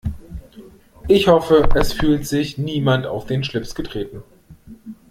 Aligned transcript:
Ich 1.07 1.27
hoffe, 1.27 1.69
es 1.75 1.93
fühlt 1.93 2.25
sich 2.25 2.57
niemand 2.57 3.05
auf 3.05 3.27
den 3.27 3.43
Schlips 3.43 3.75
getreten. 3.75 4.23